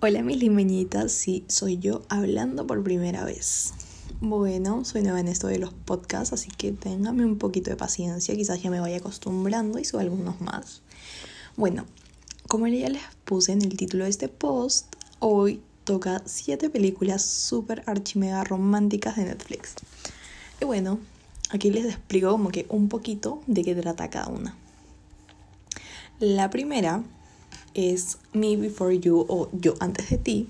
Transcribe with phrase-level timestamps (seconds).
[0.00, 3.74] Hola mis limeñitas, sí, soy yo hablando por primera vez.
[4.20, 8.36] Bueno, soy nueva en esto de los podcasts, así que téngame un poquito de paciencia,
[8.36, 10.82] quizás ya me vaya acostumbrando y subo algunos más.
[11.56, 11.84] Bueno,
[12.46, 17.82] como ya les puse en el título de este post, hoy toca 7 películas super
[17.86, 19.74] archimega románticas de Netflix.
[20.60, 21.00] Y bueno,
[21.50, 24.54] aquí les explico como que un poquito de qué trata cada una.
[26.20, 27.02] La primera
[27.78, 30.48] es Me Before You o Yo antes de ti,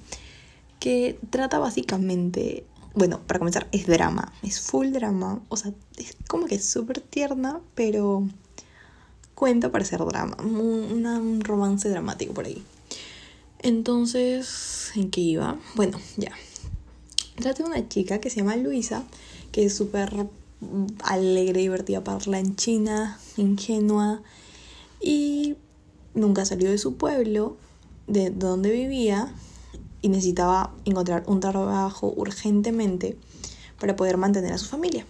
[0.80, 6.46] que trata básicamente, bueno, para comenzar, es drama, es full drama, o sea, es como
[6.46, 8.26] que súper tierna, pero
[9.34, 12.62] cuenta para ser drama, un, romance dramático por ahí.
[13.58, 15.58] Entonces, ¿en qué iba?
[15.74, 16.32] Bueno, ya.
[17.36, 19.04] Trata de una chica que se llama Luisa,
[19.52, 20.28] que es súper
[21.04, 24.22] alegre, divertida, parla en China, ingenua
[25.00, 25.56] y
[26.14, 27.56] nunca salió de su pueblo,
[28.06, 29.32] de donde vivía,
[30.00, 33.16] y necesitaba encontrar un trabajo urgentemente
[33.80, 35.04] para poder mantener a su familia.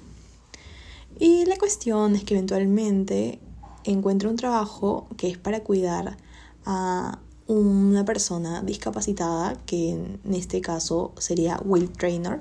[1.19, 3.39] Y la cuestión es que eventualmente
[3.85, 6.17] encuentra un trabajo que es para cuidar
[6.65, 12.41] a una persona discapacitada, que en este caso sería Will Trainer,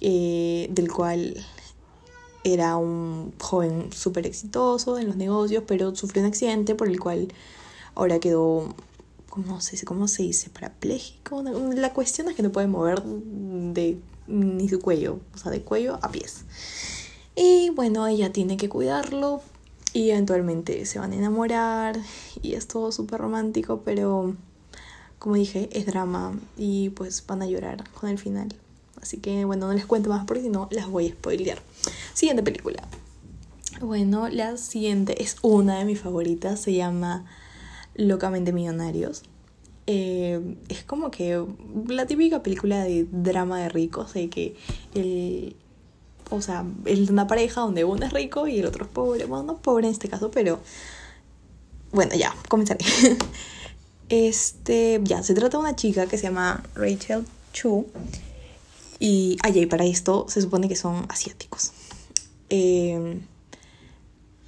[0.00, 1.36] del cual
[2.44, 7.28] era un joven súper exitoso en los negocios, pero sufrió un accidente por el cual
[7.94, 8.74] ahora quedó,
[9.28, 10.50] ¿cómo se, cómo se dice?
[10.50, 11.42] Parapléjico.
[11.42, 15.98] La cuestión es que no puede mover de ni su cuello, o sea, de cuello
[16.02, 16.44] a pies.
[17.34, 19.40] Y bueno, ella tiene que cuidarlo
[19.92, 21.98] y eventualmente se van a enamorar
[22.42, 24.34] y es todo súper romántico, pero
[25.18, 28.54] como dije, es drama y pues van a llorar con el final.
[29.00, 31.58] Así que bueno, no les cuento más porque si no las voy a spoilear.
[32.14, 32.82] Siguiente película.
[33.80, 37.26] Bueno, la siguiente es una de mis favoritas, se llama
[37.94, 39.22] Locamente Millonarios.
[39.86, 41.42] Eh, es como que
[41.86, 44.56] la típica película de drama de ricos, de que
[44.94, 45.56] el,
[46.30, 49.24] o sea, es una pareja donde uno es rico y el otro es pobre.
[49.24, 50.60] Bueno, no pobre en este caso, pero
[51.92, 52.84] bueno, ya, comenzaré.
[54.10, 57.86] Este, ya, se trata de una chica que se llama Rachel Chu.
[59.00, 61.72] Y allá, y para esto se supone que son asiáticos.
[62.50, 63.20] Eh,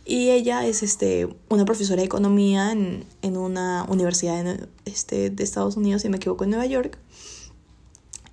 [0.04, 5.44] y ella es este, una profesora de economía en, en una universidad en, este, de
[5.44, 6.98] Estados Unidos, si me equivoco, en Nueva York.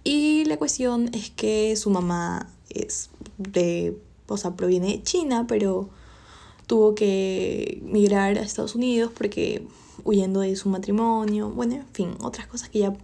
[0.04, 3.96] Y la cuestión es que su mamá es de,
[4.28, 5.90] o sea, proviene de China, pero
[6.68, 9.66] tuvo que migrar a Estados Unidos porque
[10.04, 12.96] huyendo de su matrimonio, bueno, en fin, otras cosas que ya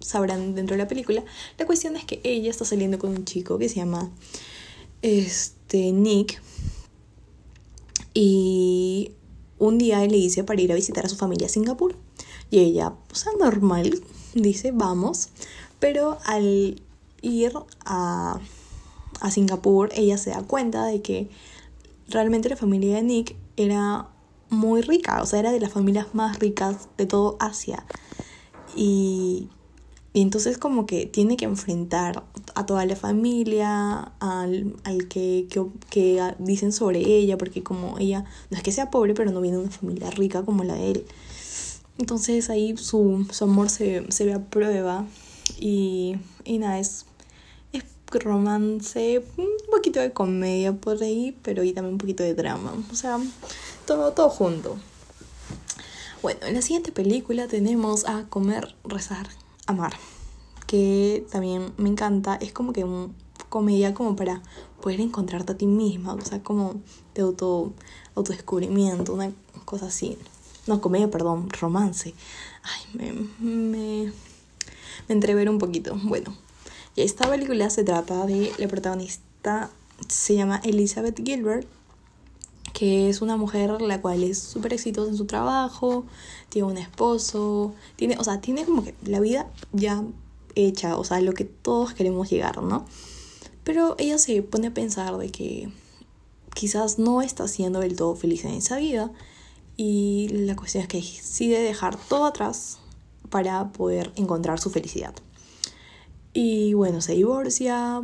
[0.00, 1.22] sabrán dentro de la película.
[1.58, 4.10] La cuestión es que ella está saliendo con un chico que se llama
[5.02, 6.40] este Nick,
[8.20, 9.12] y
[9.58, 11.94] un día le dice para ir a visitar a su familia a Singapur.
[12.50, 14.02] Y ella, o sea, normal,
[14.34, 15.28] dice, vamos.
[15.78, 16.82] Pero al
[17.22, 17.52] ir
[17.84, 18.40] a,
[19.20, 21.28] a Singapur, ella se da cuenta de que
[22.08, 24.08] realmente la familia de Nick era
[24.50, 27.84] muy rica, o sea, era de las familias más ricas de todo Asia.
[28.74, 29.48] Y
[30.18, 32.24] y entonces como que tiene que enfrentar
[32.54, 35.46] a toda la familia, al, al que,
[35.90, 39.58] que, dicen sobre ella, porque como ella no es que sea pobre, pero no viene
[39.58, 41.04] de una familia rica como la de él.
[41.98, 45.06] Entonces ahí su, su amor se, se ve a prueba
[45.60, 47.04] y, y nada, es
[48.12, 52.72] romance, un poquito de comedia por ahí, pero y también un poquito de drama.
[52.90, 53.18] O sea,
[53.86, 54.76] todo, todo junto.
[56.22, 59.28] Bueno, en la siguiente película tenemos a Comer, Rezar,
[59.66, 59.92] Amar,
[60.66, 62.36] que también me encanta.
[62.36, 63.14] Es como que un
[63.48, 64.42] comedia como para
[64.80, 66.80] poder encontrarte a ti misma, o sea, como
[67.14, 67.72] de auto,
[68.14, 69.32] autodescubrimiento, una
[69.64, 70.18] cosa así.
[70.66, 72.14] No, comedia, perdón, romance.
[72.62, 74.12] Ay, me, me,
[75.08, 75.96] me un poquito.
[76.02, 76.34] Bueno,
[77.02, 79.70] esta película se trata de la protagonista,
[80.08, 81.68] se llama Elizabeth Gilbert,
[82.72, 86.04] que es una mujer la cual es súper exitosa en su trabajo,
[86.48, 90.04] tiene un esposo, tiene, o sea, tiene como que la vida ya
[90.54, 92.84] hecha, o sea, lo que todos queremos llegar, ¿no?
[93.64, 95.70] Pero ella se pone a pensar de que
[96.54, 99.12] quizás no está siendo del todo feliz en esa vida
[99.76, 102.78] y la cuestión es que decide dejar todo atrás
[103.30, 105.14] para poder encontrar su felicidad.
[106.40, 108.00] Y bueno, se divorcia,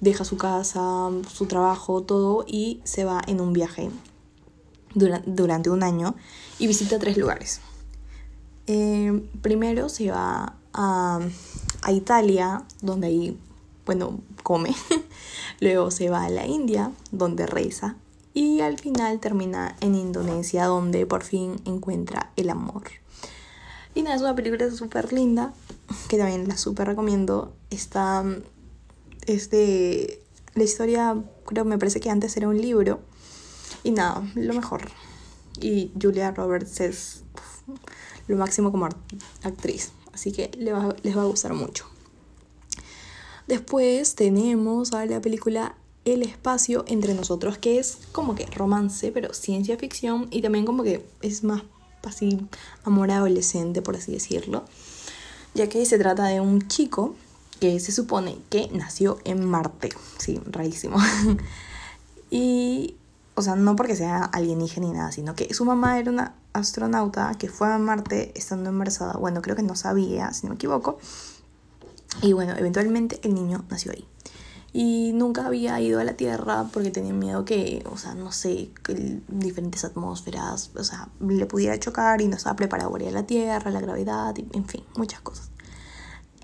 [0.00, 3.90] deja su casa, su trabajo, todo y se va en un viaje
[4.94, 6.14] durante un año
[6.58, 7.60] y visita tres lugares.
[8.66, 11.20] Eh, primero se va a,
[11.82, 13.38] a, Italia, donde ahí,
[13.84, 14.74] bueno, come.
[15.60, 17.96] Luego se va a la India, donde reza.
[18.32, 22.84] Y al final termina en Indonesia, donde por fin encuentra el amor.
[23.94, 25.52] Y nada, es una película súper linda,
[26.08, 27.54] que también la súper recomiendo.
[27.70, 28.24] Está,
[29.26, 30.22] es de,
[30.54, 33.00] la historia, creo, me parece que antes era un libro.
[33.82, 34.82] Y nada, lo mejor.
[35.60, 37.22] Y Julia Roberts es
[38.28, 38.88] lo máximo como
[39.42, 39.92] actriz.
[40.12, 41.86] Así que les va, les va a gustar mucho.
[43.46, 49.34] Después tenemos a la película El espacio entre nosotros, que es como que romance, pero
[49.34, 51.62] ciencia ficción y también como que es más
[52.02, 52.46] así
[52.84, 54.64] amor adolescente, por así decirlo,
[55.54, 57.14] ya que se trata de un chico
[57.60, 60.96] que se supone que nació en Marte, sí, rarísimo.
[62.30, 62.96] y,
[63.34, 67.34] o sea, no porque sea alienígena ni nada, sino que su mamá era una astronauta
[67.38, 70.98] que fue a Marte estando embarazada, bueno, creo que no sabía, si no me equivoco,
[72.22, 74.06] y bueno, eventualmente el niño nació ahí.
[74.76, 78.70] Y nunca había ido a la Tierra porque tenía miedo que, o sea, no sé,
[78.82, 83.12] que diferentes atmósferas, o sea, le pudiera chocar y no estaba preparado para ir a
[83.12, 85.48] la Tierra, la gravedad, en fin, muchas cosas.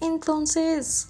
[0.00, 1.08] Entonces,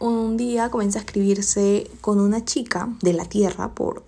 [0.00, 4.02] un día comienza a escribirse con una chica de la Tierra por,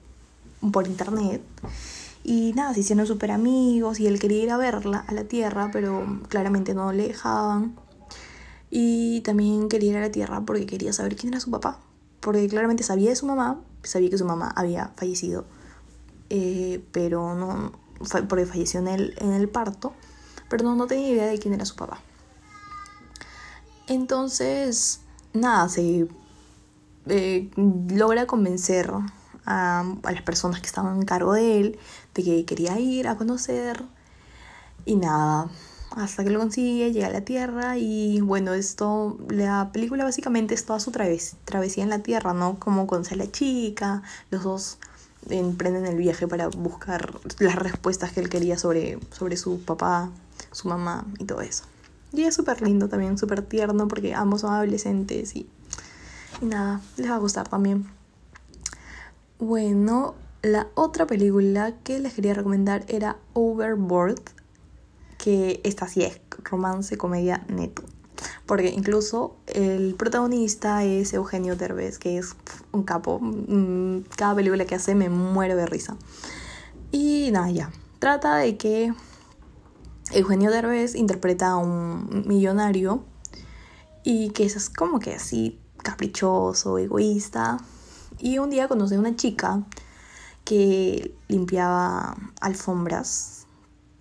[0.72, 1.42] por internet.
[2.24, 5.68] Y nada, se hicieron súper amigos y él quería ir a verla a la Tierra,
[5.70, 7.76] pero claramente no le dejaban.
[8.70, 11.80] Y también quería ir a la Tierra porque quería saber quién era su papá
[12.26, 15.44] porque claramente sabía de su mamá, sabía que su mamá había fallecido,
[16.28, 17.70] eh, pero no,
[18.28, 19.92] porque falleció en el, en el parto,
[20.48, 22.00] pero no, tenía idea de quién era su papá.
[23.86, 25.02] Entonces,
[25.34, 26.08] nada, se
[27.06, 28.90] eh, logra convencer
[29.44, 31.78] a, a, las personas que estaban en cargo de él
[32.12, 33.84] de que quería ir a conocer.
[34.84, 35.48] Y nada,
[35.96, 40.66] hasta que lo consigue, llega a la Tierra y bueno, esto, la película básicamente es
[40.66, 42.58] toda su travesía en la Tierra, ¿no?
[42.58, 44.78] Como conoce la chica, los dos
[45.30, 50.10] emprenden el viaje para buscar las respuestas que él quería sobre, sobre su papá,
[50.52, 51.64] su mamá y todo eso.
[52.12, 55.48] Y es súper lindo también, súper tierno porque ambos son adolescentes y,
[56.42, 57.86] y nada, les va a gustar también.
[59.38, 64.35] Bueno, la otra película que les quería recomendar era Overboard
[65.26, 67.82] que esta sí es romance, comedia neto.
[68.46, 72.36] Porque incluso el protagonista es Eugenio Derbez, que es
[72.70, 73.18] un capo.
[73.20, 75.96] Mm, cada película que hace me muero de risa.
[76.92, 77.72] Y nada, ya.
[77.98, 78.94] Trata de que
[80.12, 83.02] Eugenio Derbez interpreta a un millonario
[84.04, 87.56] y que es como que así caprichoso, egoísta.
[88.20, 89.64] Y un día conoce a una chica
[90.44, 93.45] que limpiaba alfombras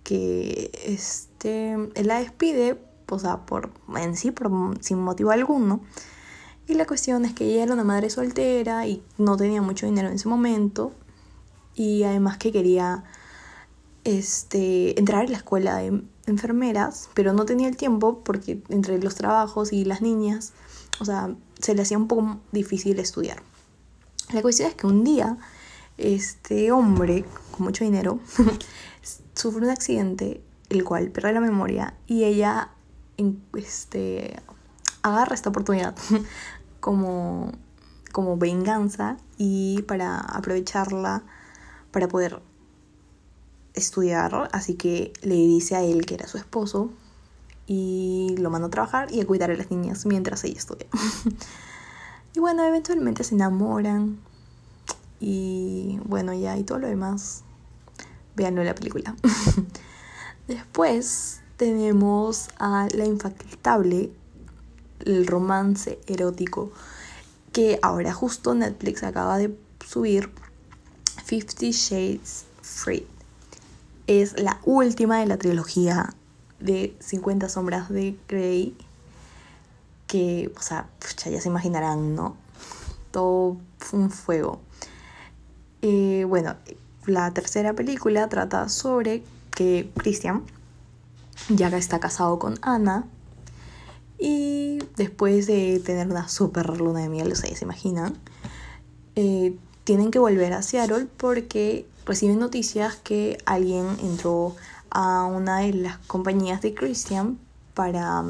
[0.06, 5.80] que este, él la despide, o sea, por, en sí, por, sin motivo alguno.
[6.68, 10.06] Y la cuestión es que ella era una madre soltera y no tenía mucho dinero
[10.06, 10.92] en ese momento.
[11.74, 13.02] Y además que quería
[14.04, 19.16] este, entrar a la escuela de enfermeras, pero no tenía el tiempo porque entre los
[19.16, 20.52] trabajos y las niñas,
[21.00, 23.42] o sea, se le hacía un poco difícil estudiar.
[24.32, 25.36] La cuestión es que un día
[25.98, 28.20] este hombre con mucho dinero
[29.36, 32.70] sufre un accidente, el cual pierde la memoria y ella
[33.54, 34.36] este,
[35.02, 35.94] agarra esta oportunidad
[36.80, 37.52] como,
[38.12, 41.22] como venganza y para aprovecharla
[41.92, 42.40] para poder
[43.74, 46.90] estudiar, así que le dice a él que era su esposo
[47.66, 50.86] y lo manda a trabajar y a cuidar a las niñas mientras ella estudia.
[52.34, 54.18] y bueno, eventualmente se enamoran
[55.20, 57.44] y bueno, ya y todo lo demás
[58.36, 59.16] Veanlo la película.
[60.48, 64.10] Después tenemos a La Infactable,
[65.04, 66.70] el romance erótico,
[67.52, 70.30] que ahora justo Netflix acaba de subir
[71.24, 73.06] Fifty Shades Free.
[74.06, 76.14] Es la última de la trilogía
[76.60, 78.76] de 50 sombras de Grey.
[80.06, 80.88] Que, o sea,
[81.24, 82.36] ya se imaginarán, ¿no?
[83.10, 83.56] Todo
[83.92, 84.60] un fuego.
[85.82, 86.54] Eh, bueno,
[87.06, 90.42] la tercera película trata sobre que Christian
[91.48, 93.06] ya está casado con Ana
[94.18, 98.16] y después de tener una super luna de miel, o sea, se imaginan,
[99.14, 104.56] eh, tienen que volver a Seattle porque reciben noticias que alguien entró
[104.90, 107.38] a una de las compañías de Christian
[107.74, 108.24] para,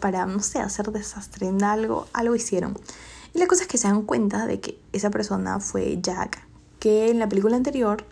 [0.00, 2.76] para no sé, hacer desastre en algo, algo hicieron.
[3.34, 6.47] Y la cosa es que se dan cuenta de que esa persona fue Jack,
[6.78, 8.04] que en la película anterior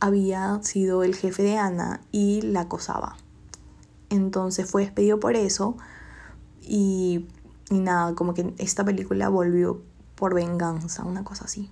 [0.00, 3.16] había sido el jefe de Ana y la acosaba.
[4.10, 5.76] Entonces fue despedido por eso
[6.60, 7.28] y,
[7.70, 9.82] nada, como que esta película volvió
[10.16, 11.70] por venganza, una cosa así.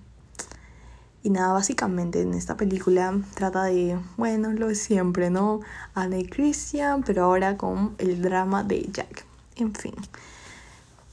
[1.23, 5.59] Y nada, básicamente en esta película trata de, bueno, lo de siempre, ¿no?
[5.93, 9.25] Ana y Christian, pero ahora con el drama de Jack.
[9.55, 9.93] En fin.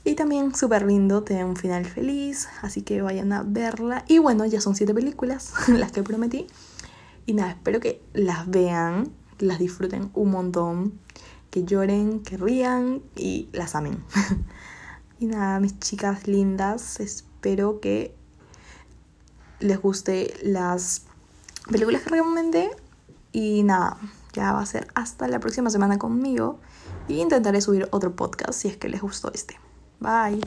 [0.09, 4.07] Y también súper lindo, tiene un final feliz, así que vayan a verla.
[4.09, 6.47] Y bueno, ya son siete películas, las que prometí.
[7.27, 10.99] Y nada, espero que las vean, las disfruten un montón,
[11.51, 14.03] que lloren, que rían y las amen.
[15.21, 18.15] y nada, mis chicas lindas, espero que
[19.61, 21.03] les guste las
[21.71, 22.71] películas que recomendé.
[23.31, 23.99] Y nada,
[24.33, 26.61] ya va a ser hasta la próxima semana conmigo.
[27.09, 29.68] Y intentaré subir otro podcast si es que les gustó este.
[30.01, 30.41] Bye.